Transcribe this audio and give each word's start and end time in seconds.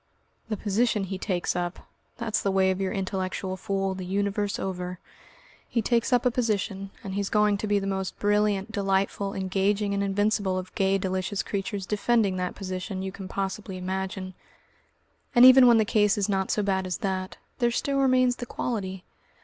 The 0.49 0.57
position 0.57 1.03
he 1.03 1.19
takes 1.19 1.55
up! 1.55 1.87
That's 2.17 2.41
the 2.41 2.49
way 2.49 2.71
of 2.71 2.81
your 2.81 2.91
intellectual 2.91 3.55
fool, 3.55 3.93
the 3.93 4.03
Universe 4.03 4.57
over. 4.57 4.97
He 5.69 5.83
takes 5.83 6.11
up 6.11 6.25
a 6.25 6.31
position, 6.31 6.89
and 7.03 7.13
he's 7.13 7.29
going 7.29 7.55
to 7.57 7.67
be 7.67 7.77
the 7.77 7.85
most 7.85 8.17
brilliant, 8.17 8.71
delightful, 8.71 9.35
engaging 9.35 9.93
and 9.93 10.01
invincible 10.01 10.57
of 10.57 10.73
gay 10.73 10.97
delicious 10.97 11.43
creatures 11.43 11.85
defending 11.85 12.37
that 12.37 12.55
position 12.55 13.03
you 13.03 13.11
can 13.11 13.27
possibly 13.27 13.77
imagine. 13.77 14.33
And 15.35 15.45
even 15.45 15.67
when 15.67 15.77
the 15.77 15.85
case 15.85 16.17
is 16.17 16.27
not 16.27 16.49
so 16.49 16.63
bad 16.63 16.87
as 16.87 16.97
that, 17.05 17.37
there 17.59 17.69
still 17.69 17.99
remains 17.99 18.37
the 18.37 18.47
quality. 18.47 19.03